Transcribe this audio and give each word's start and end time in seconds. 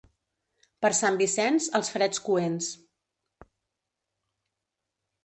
Per 0.85 0.89
Sant 0.99 1.19
Vicenç, 1.19 1.67
els 1.79 1.91
freds 1.95 2.21
coents. 2.29 2.71